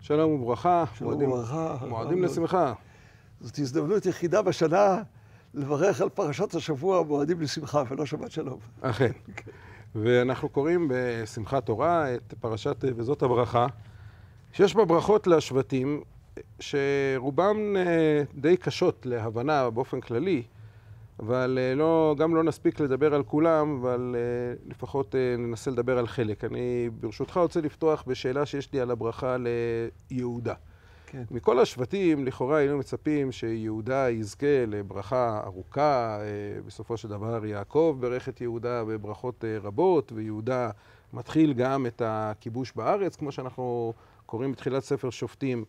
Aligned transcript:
שלום 0.00 0.30
וברכה, 0.42 0.84
שלום 0.94 1.10
מועדים- 1.10 1.32
וברכה. 1.32 1.76
מועדים 1.88 2.22
לשמחה. 2.24 2.72
זאת 3.40 3.58
הזדמנות 3.58 4.06
יחידה 4.06 4.42
בשנה 4.42 5.02
לברך 5.54 6.00
על 6.00 6.08
פרשת 6.08 6.54
השבוע 6.54 7.02
מועדים 7.02 7.40
לשמחה 7.40 7.82
ולא 7.88 8.06
שבת 8.06 8.30
שלום. 8.30 8.58
אכן. 8.80 9.12
ואנחנו 9.94 10.48
קוראים 10.48 10.88
בשמחת 10.90 11.66
תורה 11.66 12.14
את 12.14 12.34
פרשת 12.40 12.84
וזאת 12.96 13.22
הברכה, 13.22 13.66
שיש 14.52 14.74
בה 14.74 14.84
ברכות 14.84 15.26
לשבטים, 15.26 16.02
שרובם 16.60 17.76
אה, 17.76 18.22
די 18.34 18.56
קשות 18.56 19.06
להבנה 19.06 19.70
באופן 19.70 20.00
כללי, 20.00 20.42
אבל 21.18 21.58
אה, 21.60 21.74
לא, 21.74 22.14
גם 22.18 22.34
לא 22.34 22.42
נספיק 22.42 22.80
לדבר 22.80 23.14
על 23.14 23.22
כולם, 23.22 23.78
אבל 23.80 24.16
אה, 24.18 24.70
לפחות 24.70 25.14
אה, 25.14 25.36
ננסה 25.38 25.70
לדבר 25.70 25.98
על 25.98 26.06
חלק. 26.06 26.44
אני 26.44 26.90
ברשותך 27.00 27.36
רוצה 27.36 27.60
לפתוח 27.60 28.04
בשאלה 28.06 28.46
שיש 28.46 28.72
לי 28.72 28.80
על 28.80 28.90
הברכה 28.90 29.36
ליהודה. 30.10 30.54
כן. 31.06 31.22
מכל 31.30 31.58
השבטים, 31.58 32.24
לכאורה 32.24 32.56
היינו 32.56 32.78
מצפים 32.78 33.32
שיהודה 33.32 34.10
יזכה 34.10 34.66
לברכה 34.66 35.40
ארוכה, 35.44 36.18
בסופו 36.66 36.96
של 36.96 37.08
דבר 37.08 37.46
יעקב 37.46 37.96
ברך 38.00 38.28
את 38.28 38.40
יהודה 38.40 38.84
בברכות 38.84 39.44
רבות, 39.62 40.12
ויהודה 40.12 40.70
מתחיל 41.12 41.52
גם 41.52 41.86
את 41.86 42.02
הכיבוש 42.04 42.72
בארץ, 42.76 43.16
כמו 43.16 43.32
שאנחנו 43.32 43.92
קוראים 44.26 44.52
בתחילת 44.52 44.82
ספר 44.82 45.10
שופטים. 45.10 45.64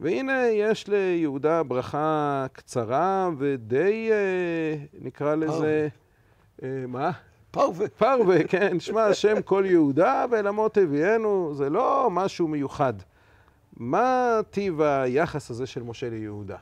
והנה 0.00 0.46
יש 0.46 0.88
ליהודה 0.88 1.62
ברכה 1.62 2.46
קצרה 2.52 3.30
ודי, 3.38 4.08
אה, 4.12 4.76
נקרא 5.00 5.34
לזה, 5.34 5.88
אה, 6.62 6.84
מה? 6.88 7.10
פרווה. 7.50 7.88
פרווה, 7.88 8.44
כן, 8.48 8.80
שמע 8.80 9.04
השם 9.04 9.42
כל 9.42 9.64
יהודה 9.66 10.24
ואל 10.30 10.48
אמות 10.48 10.76
הביאנו, 10.76 11.54
זה 11.54 11.70
לא 11.70 12.08
משהו 12.10 12.48
מיוחד. 12.48 12.92
מה 13.76 14.40
טיב 14.50 14.80
היחס 14.80 15.50
הזה 15.50 15.66
של 15.66 15.82
משה 15.82 16.10
ליהודה? 16.10 16.56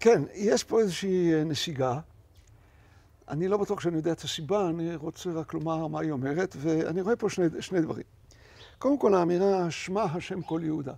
כן, 0.00 0.22
יש 0.34 0.64
פה 0.64 0.80
איזושהי 0.80 1.34
אה, 1.34 1.44
נסיגה. 1.44 1.98
אני 3.28 3.48
לא 3.48 3.56
בטוח 3.56 3.80
שאני 3.80 3.96
יודע 3.96 4.12
את 4.12 4.20
הסיבה, 4.20 4.68
אני 4.68 4.96
רוצה 4.96 5.30
רק 5.30 5.54
לומר 5.54 5.86
מה 5.86 6.00
היא 6.00 6.10
אומרת, 6.10 6.56
ואני 6.58 7.00
רואה 7.00 7.16
פה 7.16 7.30
שני, 7.30 7.46
שני 7.60 7.80
דברים. 7.80 8.04
קודם 8.78 8.98
כל, 8.98 9.14
האמירה 9.14 9.70
שמע 9.70 10.02
השם 10.02 10.42
כל 10.42 10.60
יהודה. 10.64 10.92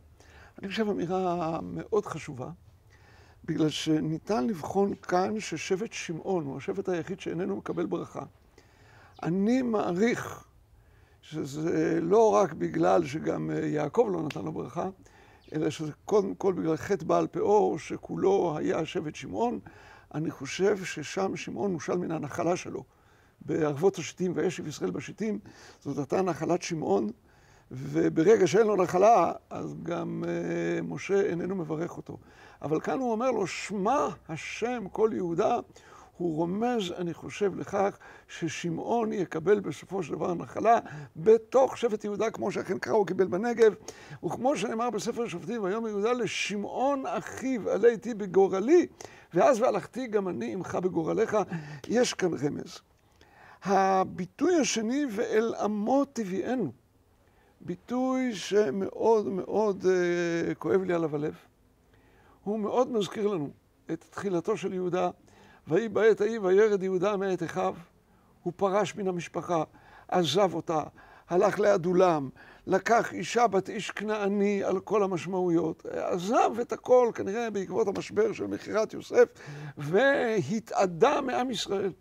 אני 0.58 0.68
חושב 0.68 0.88
אמירה 0.88 1.58
מאוד 1.62 2.06
חשובה, 2.06 2.50
בגלל 3.44 3.68
שניתן 3.68 4.46
לבחון 4.46 4.94
כאן 4.94 5.40
ששבט 5.40 5.92
שמעון 5.92 6.44
הוא 6.44 6.56
השבט 6.56 6.88
היחיד 6.88 7.20
שאיננו 7.20 7.56
מקבל 7.56 7.86
ברכה. 7.86 8.22
אני 9.22 9.62
מעריך 9.62 10.44
שזה 11.22 12.00
לא 12.02 12.34
רק 12.34 12.52
בגלל 12.52 13.06
שגם 13.06 13.50
אה, 13.50 13.66
יעקב 13.66 14.08
לא 14.12 14.22
נתן 14.22 14.42
לו 14.42 14.52
ברכה, 14.52 14.88
אלא 15.52 15.70
שזה 15.70 15.92
קודם 16.04 16.34
כל 16.34 16.52
בגלל 16.52 16.76
חטא 16.76 17.04
בעל 17.04 17.26
פאור, 17.26 17.78
שכולו 17.78 18.56
היה 18.58 18.86
שבט 18.86 19.14
שמעון. 19.14 19.58
אני 20.14 20.30
חושב 20.30 20.84
ששם 20.84 21.36
שמעון 21.36 21.72
נושל 21.72 21.96
מן 21.96 22.10
הנחלה 22.10 22.56
שלו. 22.56 22.84
בערבות 23.40 23.98
השיטים, 23.98 24.32
וישב 24.34 24.66
ישראל 24.66 24.90
בשיטים, 24.90 25.38
זאת 25.80 25.98
הייתה 25.98 26.22
נחלת 26.22 26.62
שמעון, 26.62 27.10
וברגע 27.70 28.46
שאין 28.46 28.66
לו 28.66 28.76
נחלה, 28.76 29.32
אז 29.50 29.74
גם 29.82 30.24
uh, 30.24 30.82
משה 30.82 31.20
איננו 31.20 31.54
מברך 31.54 31.96
אותו. 31.96 32.16
אבל 32.62 32.80
כאן 32.80 32.98
הוא 32.98 33.12
אומר 33.12 33.30
לו, 33.30 33.46
שמע 33.46 34.08
השם 34.28 34.84
כל 34.92 35.10
יהודה, 35.12 35.58
הוא 36.18 36.36
רומז, 36.36 36.92
אני 36.96 37.14
חושב, 37.14 37.56
לכך 37.56 37.98
ששמעון 38.28 39.12
יקבל 39.12 39.60
בסופו 39.60 40.02
של 40.02 40.12
דבר 40.12 40.34
נחלה 40.34 40.78
בתוך 41.16 41.78
שבט 41.78 42.04
יהודה, 42.04 42.30
כמו 42.30 42.52
שאכן 42.52 42.78
קרא 42.78 42.92
הוא 42.92 43.06
קיבל 43.06 43.26
בנגב, 43.26 43.74
וכמו 44.24 44.56
שנאמר 44.56 44.90
בספר 44.90 45.22
השופטים, 45.22 45.62
ויאמר 45.62 45.88
יהודה 45.88 46.12
לשמעון 46.12 47.06
אחיו, 47.06 47.70
עלה 47.70 47.88
איתי 47.88 48.14
בגורלי, 48.14 48.86
ואז 49.34 49.60
והלכתי 49.60 50.06
גם 50.06 50.28
אני 50.28 50.52
עמך 50.52 50.74
בגורלך, 50.74 51.36
יש 51.88 52.14
כאן 52.14 52.30
רמז. 52.34 52.80
הביטוי 53.62 54.56
השני, 54.56 55.06
ואל 55.10 55.54
עמו 55.60 56.04
תביאנו, 56.12 56.72
ביטוי 57.60 58.34
שמאוד 58.34 59.26
מאוד 59.26 59.82
uh, 59.82 60.54
כואב 60.54 60.82
לי 60.82 60.94
עליו 60.94 61.16
הלב. 61.16 61.34
הוא 62.44 62.58
מאוד 62.58 62.92
מזכיר 62.92 63.26
לנו 63.26 63.50
את 63.92 64.04
תחילתו 64.10 64.56
של 64.56 64.74
יהודה, 64.74 65.10
ויהי 65.68 65.88
בעת 65.88 66.20
ההיא 66.20 66.40
וירד 66.40 66.82
יהודה 66.82 67.16
מאת 67.16 67.42
אחיו, 67.42 67.74
הוא 68.42 68.52
פרש 68.56 68.96
מן 68.96 69.08
המשפחה, 69.08 69.64
עזב 70.08 70.54
אותה, 70.54 70.82
הלך 71.28 71.60
לאדולם, 71.60 72.28
לקח 72.66 73.12
אישה 73.12 73.46
בת 73.46 73.68
איש 73.68 73.90
כנעני 73.90 74.64
על 74.64 74.80
כל 74.80 75.02
המשמעויות, 75.02 75.86
עזב 75.86 76.60
את 76.60 76.72
הכל 76.72 77.10
כנראה 77.14 77.50
בעקבות 77.50 77.88
המשבר 77.88 78.32
של 78.32 78.46
מכירת 78.46 78.94
יוסף, 78.94 79.24
והתאדה 79.78 81.20
מעם 81.20 81.50
ישראל. 81.50 81.92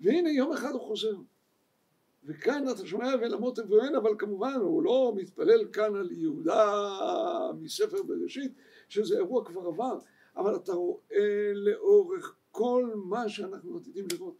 והנה 0.00 0.30
יום 0.30 0.52
אחד 0.52 0.70
הוא 0.70 0.80
חוזר. 0.80 1.33
וכאן 2.26 2.64
אתה 2.70 2.86
שומע 2.86 3.14
ולמות 3.20 3.56
תבואן, 3.56 3.94
אבל 3.94 4.10
כמובן 4.18 4.54
הוא 4.60 4.82
לא 4.82 5.12
מתפלל 5.16 5.68
כאן 5.72 5.96
על 5.96 6.12
יהודה 6.12 6.80
מספר 7.60 8.02
בראשית, 8.02 8.52
שזה 8.88 9.16
אירוע 9.16 9.44
כבר 9.44 9.66
עבר, 9.66 9.98
אבל 10.36 10.56
אתה 10.56 10.72
רואה 10.72 11.52
לאורך 11.54 12.36
כל 12.50 12.90
מה 12.94 13.28
שאנחנו 13.28 13.76
עתידים 13.76 14.06
לראות. 14.12 14.34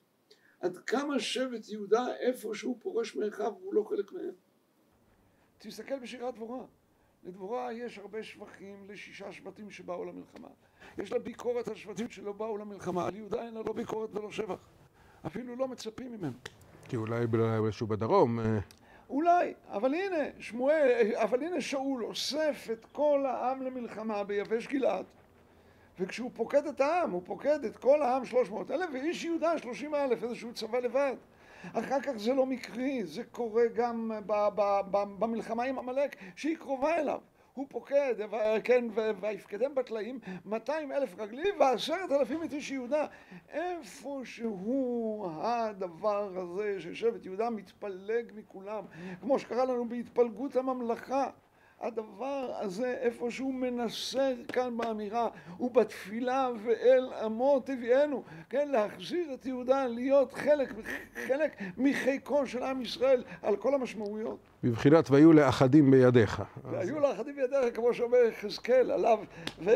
עד 0.60 0.76
כמה 0.76 1.20
שבט 1.20 1.68
יהודה, 1.68 2.16
איפה 2.16 2.54
שהוא 2.54 2.76
פורש 2.80 3.16
מאחיו, 3.16 3.52
הוא 3.62 3.74
לא 3.74 3.82
חלק 3.82 4.12
מהם. 4.12 4.34
תסתכל 5.58 5.98
בשירת 5.98 6.34
דבורה. 6.34 6.64
לדבורה 7.24 7.72
יש 7.72 7.98
הרבה 7.98 8.22
שבחים 8.22 8.90
לשישה 8.90 9.32
שבטים 9.32 9.70
שבאו 9.70 10.04
למלחמה. 10.04 10.48
יש 10.98 11.12
לה 11.12 11.18
ביקורת 11.18 11.68
על 11.68 11.74
שבטים 11.74 12.10
שלא 12.10 12.32
באו 12.32 12.58
למלחמה. 12.58 13.06
על 13.06 13.16
יהודה 13.16 13.42
אין 13.42 13.54
לה 13.54 13.62
לא 13.62 13.72
ביקורת 13.72 14.14
ולא 14.14 14.30
שבח. 14.30 14.68
אפילו 15.26 15.56
לא 15.56 15.68
מצפים 15.68 16.12
ממנו. 16.12 16.38
כי 16.88 16.96
אולי 16.96 17.26
שהוא 17.70 17.88
בדרום. 17.88 18.40
אה, 18.40 18.58
אולי, 19.10 19.54
אבל 19.68 19.94
הנה, 19.94 20.24
שמואל, 20.38 21.12
אבל 21.14 21.42
הנה 21.42 21.60
שאול 21.60 22.04
אוסף 22.04 22.68
את 22.72 22.86
כל 22.92 23.24
העם 23.26 23.62
למלחמה 23.62 24.24
ביבש 24.24 24.66
גלעד, 24.66 25.04
וכשהוא 25.98 26.30
פוקד 26.34 26.66
את 26.66 26.80
העם, 26.80 27.10
הוא 27.10 27.22
פוקד 27.24 27.64
את 27.64 27.76
כל 27.76 28.02
העם 28.02 28.24
300 28.24 28.70
אלף, 28.70 28.90
ואיש 28.92 29.24
יהודה 29.24 29.58
30 29.58 29.94
אלף, 29.94 30.22
איזשהו 30.22 30.52
צבא 30.52 30.78
לבד. 30.78 31.14
אחר 31.72 32.00
כך 32.00 32.12
זה 32.16 32.34
לא 32.34 32.46
מקרי, 32.46 33.04
זה 33.04 33.24
קורה 33.24 33.66
גם 33.74 34.10
במלחמה 35.18 35.64
עם 35.64 35.78
עמלק, 35.78 36.16
שהיא 36.36 36.56
קרובה 36.56 36.96
אליו. 36.96 37.18
הוא 37.54 37.66
פוקד, 37.68 38.14
ו- 38.30 38.36
כן, 38.64 38.84
ו- 38.94 39.10
ויפקדם 39.20 39.74
בטלאים 39.74 40.18
200 40.44 40.92
אלף 40.92 41.18
רגלים 41.18 41.54
ועשרת 41.60 42.12
אלפים 42.12 42.42
את 42.44 42.52
איש 42.52 42.70
יהודה. 42.70 43.06
איפה 43.48 44.20
שהוא 44.24 45.30
הדבר 45.42 46.30
הזה 46.36 46.80
ששבט 46.80 47.24
יהודה 47.26 47.50
מתפלג 47.50 48.32
מכולם, 48.34 48.84
כמו 49.20 49.38
שקרה 49.38 49.64
לנו 49.64 49.88
בהתפלגות 49.88 50.56
הממלכה. 50.56 51.30
הדבר 51.80 52.52
הזה 52.60 52.94
איפשהו 53.00 53.52
מנסה 53.52 54.32
כאן 54.52 54.76
באמירה 54.76 55.28
ובתפילה 55.60 56.50
ואל 56.64 57.08
עמו 57.22 57.60
תביאנו, 57.64 58.22
כן, 58.50 58.68
להחזיר 58.68 59.34
את 59.34 59.46
יהודה 59.46 59.86
להיות 59.86 60.32
חלק, 60.32 60.74
חלק 61.28 61.56
מחיקו 61.76 62.46
של 62.46 62.62
עם 62.62 62.82
ישראל 62.82 63.24
על 63.42 63.56
כל 63.56 63.74
המשמעויות. 63.74 64.38
בבחינת 64.64 65.10
והיו 65.10 65.32
לאחדים 65.32 65.90
בידיך. 65.90 66.42
והיו 66.70 67.00
לאחדים 67.00 67.36
בידיך, 67.36 67.76
כמו 67.76 67.94
שאומר 67.94 68.18
יחזקאל 68.28 68.90
עליו, 68.90 69.18
ו- 69.64 69.70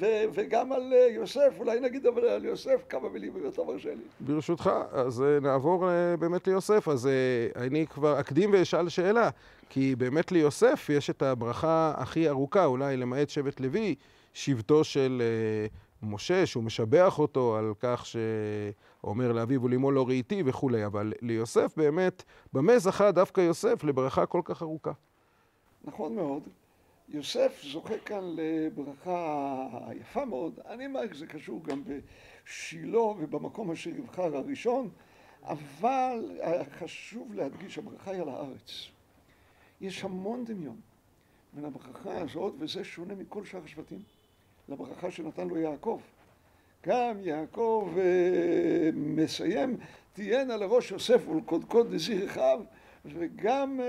ו- 0.00 0.24
וגם 0.32 0.72
על 0.72 0.92
אה, 0.92 1.06
יוסף, 1.10 1.54
אולי 1.58 1.80
נגיד 1.80 2.06
אבל 2.06 2.24
על 2.24 2.44
יוסף 2.44 2.84
כמה 2.88 3.08
מילים 3.08 3.32
אם 3.36 3.48
אתה 3.48 3.62
מרשה 3.62 3.94
לי. 3.94 4.02
ברשותך, 4.20 4.70
אז 4.92 5.22
אה, 5.22 5.40
נעבור 5.40 5.90
אה, 5.90 6.16
באמת 6.16 6.46
ליוסף. 6.46 6.88
אז 6.88 7.08
אני 7.56 7.86
כבר 7.86 8.20
אקדים 8.20 8.50
ואשאל 8.52 8.88
שאלה, 8.88 9.30
כי 9.74 9.96
באמת 9.96 10.32
ליוסף 10.32 10.86
יש 10.92 11.10
את 11.10 11.22
הברכה 11.22 11.94
הכי 11.96 12.28
ארוכה, 12.28 12.64
אולי 12.64 12.96
למעט 12.96 13.28
שבט 13.28 13.60
לוי, 13.60 13.94
שבטו 14.32 14.84
של 14.84 15.22
אה, 15.24 15.66
משה, 16.02 16.46
שהוא 16.46 16.64
משבח 16.64 17.18
אותו 17.18 17.56
על 17.56 17.72
כך 17.80 18.06
שאומר 18.06 19.32
לאביו 19.32 19.62
ולאמו 19.62 19.90
לא 19.90 20.08
ראיתי 20.08 20.42
וכולי, 20.46 20.86
אבל 20.86 21.12
ליוסף 21.22 21.72
באמת, 21.76 22.22
במה 22.52 22.78
זכה 22.78 23.10
דווקא 23.10 23.40
יוסף 23.40 23.84
לברכה 23.84 24.26
כל 24.26 24.40
כך 24.44 24.62
ארוכה? 24.62 24.92
נכון 25.84 26.14
מאוד. 26.14 26.42
יוסף 27.08 27.62
זוכה 27.62 27.98
כאן 27.98 28.24
לברכה 28.36 29.68
יפה 30.00 30.24
מאוד. 30.24 30.60
אני 30.68 30.86
מעריך 30.86 31.14
שזה 31.14 31.26
קשור 31.26 31.64
גם 31.64 31.82
בשילה 31.84 33.00
ובמקום 33.00 33.70
אשר 33.70 33.90
יבחר 33.90 34.36
הראשון, 34.36 34.88
אבל 35.42 36.40
חשוב 36.78 37.34
להדגיש, 37.34 37.78
הברכה 37.78 38.10
היא 38.10 38.22
על 38.22 38.28
הארץ. 38.28 38.92
יש 39.82 40.04
המון 40.04 40.44
דמיון 40.44 40.76
בין 41.52 41.64
הברכה 41.64 42.20
הזאת, 42.20 42.54
וזה 42.58 42.84
שונה 42.84 43.14
מכל 43.14 43.44
שאר 43.44 43.60
השבטים, 43.64 44.02
לברכה 44.68 45.10
שנתן 45.10 45.48
לו 45.48 45.58
יעקב. 45.58 46.00
גם 46.86 47.16
יעקב 47.20 47.90
אה, 47.98 48.90
מסיים 48.94 49.76
תהיינה 50.12 50.56
לראש 50.56 50.90
יוסף 50.90 51.28
ולקודקוד 51.28 51.94
נזיר 51.94 52.26
אחיו, 52.26 52.60
וגם 53.04 53.80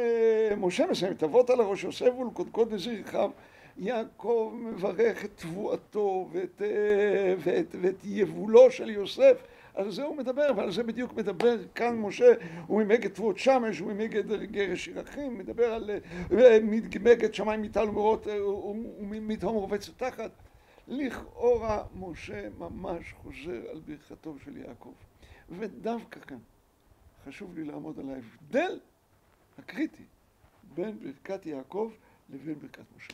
משה 0.57 0.86
מסיים, 0.92 1.13
תבות 1.13 1.50
על 1.50 1.60
הראש 1.60 1.84
יוסף 1.84 2.10
ולקודקוד 2.19 2.74
נזיר 2.74 3.01
אחיו. 3.01 3.31
יעקב 3.78 4.54
מברך 4.56 5.25
את 5.25 5.30
תבואתו 5.36 6.30
ואת, 6.31 6.62
ואת, 7.38 7.75
ואת 7.81 7.95
יבולו 8.04 8.72
של 8.72 8.90
יוסף, 8.90 9.44
על 9.74 9.92
זה 9.92 10.04
הוא 10.04 10.18
מדבר, 10.18 10.48
ועל 10.56 10.72
זה 10.72 10.84
בדיוק 10.84 11.14
מדבר 11.14 11.68
כאן 11.75 11.96
משה, 11.96 12.34
הוא 12.68 12.84
ממגד 12.84 13.10
תבואות 13.10 13.38
שמש, 13.38 13.80
הוא 13.80 13.94
ממגד 13.94 14.44
גרש 14.44 14.88
ירחים, 14.88 15.38
מדבר 15.38 15.74
על 15.74 15.92
מגד 17.02 17.34
שמיים 17.34 17.62
מטל 17.62 17.90
ומורות 17.90 18.28
ומתהום 19.00 19.56
רובצת 19.56 19.98
תחת. 19.98 20.31
לכאורה 20.88 21.84
משה 21.96 22.50
ממש 22.58 23.14
חוזר 23.14 23.70
על 23.72 23.80
ברכתו 23.86 24.36
של 24.44 24.58
יעקב. 24.58 24.94
ודווקא 25.50 26.19
כאן 26.19 26.38
חשוב 27.26 27.56
לי 27.56 27.64
לעמוד 27.64 28.00
על 28.00 28.10
ההבדל 28.10 28.80
הקריטי 29.58 30.04
בין 30.74 31.00
ברכת 31.00 31.46
יעקב 31.46 31.92
לבין 32.30 32.60
ברכת 32.60 32.86
משה. 32.98 33.14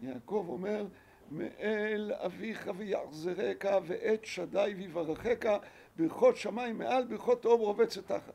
יעקב 0.00 0.46
אומר, 0.48 0.86
מאל 1.30 2.12
אביך 2.14 2.70
ויחזרק 2.76 3.64
ואת 3.86 4.24
שדי 4.24 4.74
ויברכך 4.76 5.56
ברכות 5.96 6.36
שמיים 6.36 6.78
מעל 6.78 7.04
ברכות 7.04 7.42
תהום 7.42 7.60
רובצת 7.60 8.06
תחת. 8.06 8.34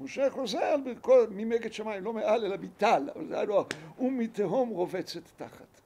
משה 0.00 0.30
חוזר 0.30 0.58
על 0.58 0.80
ברכות 0.80 1.28
ממגד 1.32 1.72
שמיים, 1.72 2.04
לא 2.04 2.12
מעל 2.12 2.44
אלא 2.44 2.56
מטל, 2.60 3.08
לו, 3.46 3.64
ומתהום 3.98 4.68
רובצת 4.68 5.22
תחת. 5.36 5.80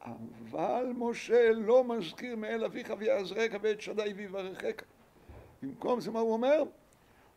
אבל 0.00 0.92
משה 0.96 1.52
לא 1.52 1.84
מזכיר 1.84 2.36
מאל 2.36 2.64
אביך 2.64 2.92
ויעזרק 2.98 3.50
ואת 3.60 3.80
שדי 3.80 4.12
ויברכך. 4.16 4.82
במקום 5.62 6.00
זה 6.00 6.10
מה 6.10 6.20
הוא 6.20 6.32
אומר? 6.32 6.62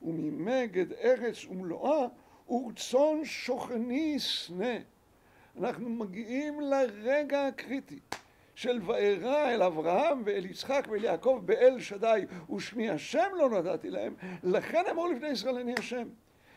וממגד 0.01 0.93
ארץ 0.93 1.45
ומלואה 1.45 2.07
ורצון 2.49 3.25
שוכני 3.25 4.19
שנא. 4.19 4.77
אנחנו 5.59 5.89
מגיעים 5.89 6.61
לרגע 6.61 7.47
הקריטי 7.47 7.99
של 8.55 8.79
וארא 8.85 9.49
אל 9.49 9.63
אברהם 9.63 10.21
ואל 10.25 10.45
יצחק 10.45 10.87
ואל 10.89 11.03
יעקב 11.03 11.41
באל 11.45 11.79
שדי 11.79 12.25
ושמי 12.55 12.89
השם 12.89 13.31
לא 13.37 13.49
נתתי 13.49 13.89
להם 13.89 14.15
לכן 14.43 14.83
אמרו 14.91 15.07
לפני 15.07 15.27
ישראל 15.27 15.57
אני 15.57 15.73
השם. 15.77 16.07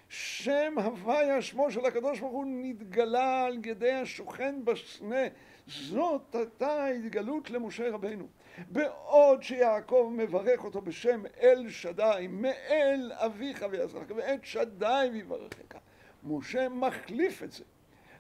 שם 0.09 0.75
הוויה 0.85 1.43
שמו 1.43 1.71
של 1.71 1.87
הקדוש 1.87 2.21
ברוך 2.21 2.33
הוא 2.33 2.47
נתגלה 2.49 3.45
על 3.45 3.59
ידי 3.67 3.93
השוכן 3.93 4.65
בסנה 4.65 5.27
זאת 5.67 6.35
הייתה 6.35 6.85
ההתגלות 6.85 7.51
למשה 7.51 7.91
רבנו. 7.91 8.27
בעוד 8.69 9.43
שיעקב 9.43 10.13
מברך 10.17 10.65
אותו 10.65 10.81
בשם 10.81 11.23
אל 11.41 11.71
שדי 11.71 12.27
מאל 12.31 13.13
אביך 13.15 13.67
ויעזרך 13.71 14.11
ואת 14.17 14.45
שדי 14.45 15.09
ויברכך 15.13 15.79
משה 16.25 16.69
מחליף 16.69 17.43
את 17.43 17.53
זה 17.53 17.65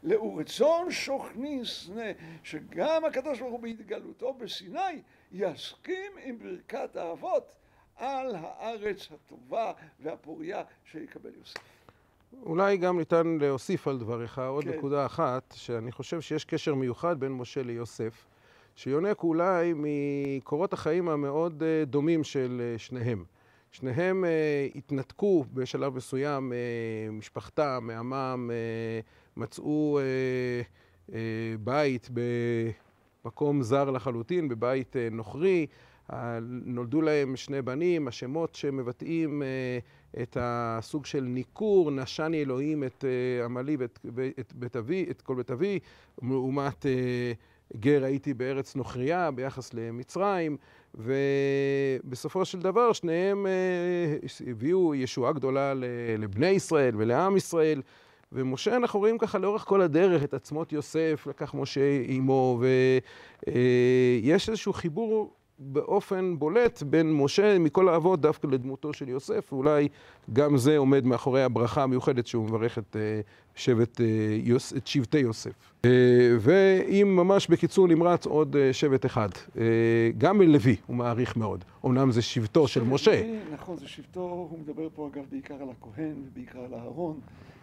לאורצון 0.06 0.91
שוכני 0.91 1.61
סנה, 1.64 2.11
שגם 2.43 3.05
הקדוש 3.05 3.41
ברוך 3.41 3.53
הוא 3.53 3.61
בהתגלותו 3.61 4.35
בסיני 4.35 5.03
יסכים 5.32 6.12
עם 6.25 6.38
ברכת 6.38 6.97
האבות 6.97 7.53
על 7.97 8.35
הארץ 8.35 9.08
הטובה 9.12 9.73
והפוריה 10.00 10.62
שיקבל 10.85 11.31
יוסף. 11.38 11.61
אולי 12.43 12.76
גם 12.76 12.99
ניתן 12.99 13.38
להוסיף 13.41 13.88
על 13.88 13.99
דבריך 13.99 14.38
עוד 14.38 14.64
כן. 14.64 14.70
נקודה 14.70 15.06
אחת, 15.06 15.55
שאני 15.56 15.93
חושב 15.93 16.20
שיש 16.20 16.44
קשר 16.44 16.75
מיוחד 16.75 17.20
בין 17.20 17.32
משה 17.32 17.62
ליוסף, 17.62 18.26
שיונק 18.76 19.23
אולי 19.23 19.73
מקורות 19.76 20.73
החיים 20.73 21.08
המאוד 21.08 21.62
אה, 21.62 21.85
דומים 21.85 22.25
של 22.25 22.62
אה, 22.64 22.79
שניהם. 22.79 23.25
שניהם 23.72 24.24
uh, 24.24 24.78
התנתקו 24.78 25.44
בשלב 25.54 25.96
מסוים 25.96 26.52
ממשפחתם, 27.10 27.78
uh, 27.82 27.86
מעמם, 27.86 28.50
uh, 28.50 29.40
מצאו 29.40 29.98
uh, 29.98 31.10
uh, 31.10 31.12
בית 31.60 32.10
במקום 33.24 33.62
זר 33.62 33.90
לחלוטין, 33.90 34.48
בבית 34.48 34.96
uh, 34.96 35.14
נוכרי. 35.14 35.66
Uh, 36.10 36.14
נולדו 36.64 37.02
להם 37.02 37.36
שני 37.36 37.62
בנים, 37.62 38.08
השמות 38.08 38.54
שמבטאים 38.54 39.42
uh, 39.42 40.22
את 40.22 40.36
הסוג 40.40 41.06
של 41.06 41.20
ניכור, 41.20 41.90
נשני 41.90 42.42
אלוהים 42.42 42.84
את 42.84 43.04
uh, 43.04 43.44
עמלי 43.44 43.76
ואת 43.76 43.98
את 44.40 44.52
בית 44.52 44.76
אבי, 44.76 45.06
את 45.10 45.22
כל 45.22 45.34
בית 45.34 45.50
אבי, 45.50 45.78
לעומת 46.22 46.82
uh, 46.82 46.86
גר 47.76 48.04
הייתי 48.04 48.34
בארץ 48.34 48.76
נוכריה 48.76 49.30
ביחס 49.30 49.74
למצרים. 49.74 50.56
ובסופו 50.94 52.44
של 52.44 52.60
דבר 52.60 52.92
שניהם 52.92 53.46
אה, 53.46 54.16
הביאו 54.46 54.94
ישועה 54.94 55.32
גדולה 55.32 55.72
לבני 56.18 56.46
ישראל 56.46 56.94
ולעם 56.96 57.36
ישראל. 57.36 57.82
ומשה, 58.32 58.76
אנחנו 58.76 58.98
רואים 59.00 59.18
ככה 59.18 59.38
לאורך 59.38 59.64
כל 59.64 59.80
הדרך 59.80 60.24
את 60.24 60.34
עצמות 60.34 60.72
יוסף, 60.72 61.26
לקח 61.26 61.54
משה 61.54 62.00
עמו, 62.06 62.60
ויש 63.46 64.48
איזשהו 64.48 64.72
חיבור 64.72 65.34
באופן 65.58 66.35
בולט 66.38 66.82
בין 66.82 67.12
משה 67.12 67.58
מכל 67.58 67.88
האבות 67.88 68.20
דווקא 68.20 68.47
לדמותו 68.47 68.93
של 68.93 69.08
יוסף, 69.08 69.53
ואולי 69.53 69.88
גם 70.32 70.56
זה 70.56 70.79
עומד 70.79 71.05
מאחורי 71.05 71.43
הברכה 71.43 71.82
המיוחדת 71.82 72.26
שהוא 72.26 72.44
מברך 72.44 72.79
את 72.79 72.97
אה, 72.97 73.20
שבט, 73.55 74.00
אה, 74.00 74.56
את 74.76 74.87
שבטי 74.87 75.19
יוסף. 75.19 75.53
אה, 75.85 75.91
ואם 76.41 77.17
ממש 77.17 77.49
בקיצור 77.49 77.88
נמרץ 77.88 78.26
עוד 78.26 78.56
שבט 78.73 79.06
אחד, 79.06 79.29
גם 80.19 80.38
מלוי 80.38 80.76
הוא 80.87 80.97
מעריך 80.97 81.37
מאוד, 81.37 81.64
אמנם 81.87 82.11
זה 82.11 82.23
שבטו 82.23 82.69
של 82.69 82.85
משה. 82.85 83.23
נכון, 83.53 83.76
זה 83.76 83.88
שבטו, 83.88 84.20
הוא 84.20 84.58
מדבר 84.58 84.88
פה 84.94 85.08
אגב 85.12 85.25
בעיקר 85.31 85.55
על 85.55 85.69
הכהן 85.70 86.14
ובעיקר 86.26 86.58
על 86.58 86.75
אהרון. 86.75 87.20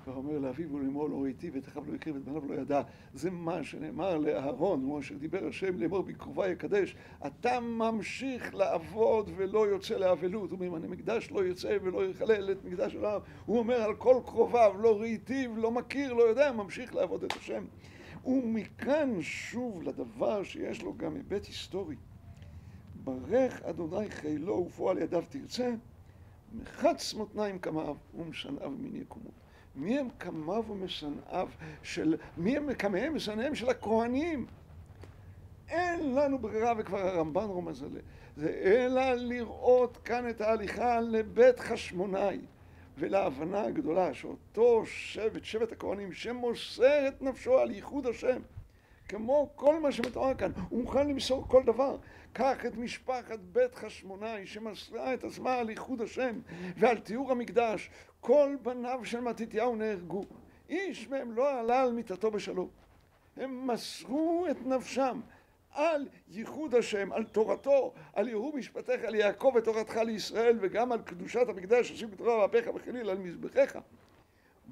ואומר 0.07 0.37
לאביו 0.37 0.73
ולאמו 0.73 1.07
לא 1.07 1.23
ראיתי 1.23 1.49
ואת 1.49 1.67
אחיו 1.67 1.83
לא 1.87 1.95
הקריב 1.95 2.15
ואת 2.15 2.23
בניו 2.23 2.45
לא 2.45 2.61
ידע. 2.61 2.81
זה 3.13 3.31
מה 3.31 3.63
שנאמר 3.63 4.17
לאהרון, 4.17 4.81
כמו 4.81 5.01
שדיבר 5.01 5.47
השם 5.47 5.77
לאמור 5.77 6.03
בקרובי 6.03 6.49
יקדש. 6.49 6.95
אתה 7.27 7.59
ממשיך 7.59 8.55
לעבוד 8.55 9.29
ולא 9.35 9.67
יוצא 9.67 9.97
לאבלות. 9.97 10.51
הוא 10.51 10.59
אומר, 10.65 10.85
המקדש 10.85 11.31
לא 11.31 11.45
יוצא 11.45 11.77
ולא 11.83 12.09
יחלל 12.09 12.51
את 12.51 12.65
מקדש 12.65 12.95
עליו. 12.95 13.21
הוא 13.45 13.59
אומר 13.59 13.81
על 13.81 13.95
כל 13.95 14.21
קרוביו, 14.25 14.73
לא 14.79 14.99
ראיתיו, 14.99 15.55
לא 15.55 15.71
מכיר, 15.71 16.13
לא 16.13 16.23
יודע, 16.23 16.51
ממשיך 16.51 16.95
לעבוד 16.95 17.23
את 17.23 17.33
השם. 17.33 17.65
ומכאן 18.25 19.21
שוב 19.21 19.83
לדבר 19.83 20.43
שיש 20.43 20.81
לו 20.81 20.97
גם 20.97 21.15
היבט 21.15 21.45
היסטורי. 21.45 21.95
ברך 23.03 23.61
אדוני 23.61 24.09
חילו 24.09 24.65
ופועל 24.67 24.97
ידיו 24.97 25.23
תרצה, 25.29 25.75
מחץ 26.53 27.13
מותניים 27.13 27.59
קמיו 27.59 27.95
ומשנאיו 28.13 28.71
מן 28.79 28.95
יקומות. 28.95 29.42
מי 29.75 29.99
הם 29.99 30.07
קמיו 30.17 30.63
ומשנאיו 30.69 31.49
של... 31.83 32.17
מי 32.37 32.57
הם 32.57 32.73
קמיהם 32.73 33.13
ושנאיהם 33.15 33.55
של 33.55 33.69
הכהנים? 33.69 34.45
אין 35.69 36.15
לנו 36.15 36.37
ברירה, 36.39 36.73
וכבר 36.77 36.99
הרמב"ן 36.99 37.45
רומז 37.45 37.83
עליה, 37.83 38.01
זה 38.35 38.61
אלא 38.63 39.13
לראות 39.13 39.97
כאן 39.97 40.29
את 40.29 40.41
ההליכה 40.41 41.01
לבית 41.01 41.59
חשמונאי 41.59 42.39
ולהבנה 42.97 43.61
הגדולה 43.61 44.13
שאותו 44.13 44.85
שבט, 44.85 45.43
שבט 45.43 45.71
הכהנים, 45.71 46.13
שמוסר 46.13 47.07
את 47.07 47.21
נפשו 47.21 47.59
על 47.59 47.71
ייחוד 47.71 48.07
השם 48.07 48.41
כמו 49.09 49.49
כל 49.55 49.79
מה 49.79 49.91
שמתואר 49.91 50.33
כאן, 50.33 50.51
הוא 50.69 50.81
מוכן 50.81 51.07
למסור 51.07 51.47
כל 51.47 51.63
דבר. 51.63 51.97
קח 52.33 52.65
את 52.65 52.77
משפחת 52.77 53.39
בית 53.39 53.75
חשמונאי 53.75 54.45
שמסרה 54.45 55.13
את 55.13 55.23
עצמה 55.23 55.55
על 55.55 55.69
ייחוד 55.69 56.01
השם 56.01 56.39
ועל 56.77 56.97
תיאור 56.97 57.31
המקדש. 57.31 57.89
כל 58.23 58.55
בניו 58.61 58.99
של 59.03 59.19
מתתיהו 59.19 59.75
נהרגו. 59.75 60.23
איש 60.69 61.07
מהם 61.07 61.31
לא 61.31 61.59
עלה 61.59 61.81
על 61.81 61.91
מיטתו 61.91 62.31
בשלום. 62.31 62.69
הם 63.37 63.67
מסרו 63.67 64.45
את 64.51 64.65
נפשם 64.65 65.21
על 65.71 66.07
ייחוד 66.29 66.75
השם, 66.75 67.11
על 67.11 67.23
תורתו, 67.23 67.93
על 68.13 68.27
יראו 68.27 68.51
משפטיך, 68.55 69.03
על 69.03 69.15
יעקב 69.15 69.53
ותורתך 69.55 69.95
לישראל 69.95 70.57
וגם 70.61 70.91
על 70.91 71.01
קדושת 71.01 71.49
המקדש 71.49 71.91
עושים 71.91 72.11
בתורה 72.11 72.39
ואפיך 72.41 72.67
וחליל 72.75 73.09
על 73.09 73.17
מזבחיך. 73.17 73.77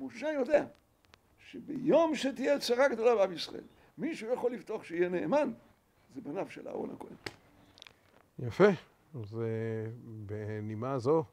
משה 0.01 0.31
יודע 0.31 0.65
שביום 1.37 2.15
שתהיה 2.15 2.59
צרה 2.59 2.87
גדולה 2.87 3.15
בעם 3.15 3.33
ישראל 3.33 3.63
מישהו 3.97 4.33
יכול 4.33 4.53
לבטוח 4.53 4.83
שיהיה 4.83 5.09
נאמן, 5.09 5.51
זה 6.15 6.21
בניו 6.21 6.49
של 6.49 6.67
אהרון 6.67 6.89
הכהן. 6.89 7.15
יפה. 8.39 8.69
אז 9.15 9.39
אה, 9.39 9.91
בנימה 10.03 10.99
זו 10.99 11.23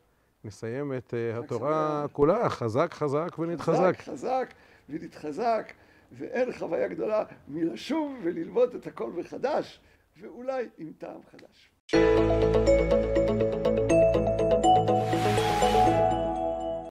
נסיים 0.45 0.93
את 0.93 1.15
אה, 1.15 1.39
התורה 1.39 2.07
כולה, 2.13 2.49
חזק 2.49 2.95
חזק 2.95 3.39
ונתחזק. 3.39 3.97
חזק 3.97 4.01
חזק 4.01 4.55
ונתחזק, 4.89 5.73
ואין 6.13 6.53
חוויה 6.53 6.89
גדולה 6.89 7.25
מלשוב 7.49 8.17
וללמוד 8.23 8.75
את 8.75 8.87
הכל 8.87 9.11
מחדש, 9.11 9.81
ואולי 10.21 10.69
עם 10.79 10.93
טעם 10.99 11.21
חדש. 11.31 11.71